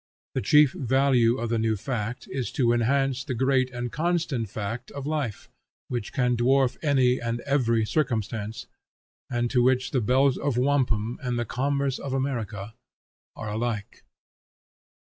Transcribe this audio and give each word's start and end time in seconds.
The 0.33 0.41
chief 0.41 0.73
value 0.73 1.37
of 1.37 1.51
the 1.51 1.59
new 1.59 1.75
fact 1.75 2.27
is 2.31 2.51
to 2.53 2.73
enhance 2.73 3.23
the 3.23 3.35
great 3.35 3.69
and 3.69 3.91
constant 3.91 4.49
fact 4.49 4.89
of 4.89 5.05
Life, 5.05 5.47
which 5.89 6.11
can 6.11 6.35
dwarf 6.35 6.75
any 6.81 7.21
and 7.21 7.39
every 7.41 7.85
circumstance, 7.85 8.65
and 9.29 9.47
to 9.51 9.61
which 9.61 9.91
the 9.91 10.01
belt 10.01 10.37
of 10.39 10.57
wampum 10.57 11.19
and 11.21 11.37
the 11.37 11.45
commerce 11.45 11.99
of 11.99 12.13
America 12.13 12.73
are 13.35 13.49
alike. 13.51 14.03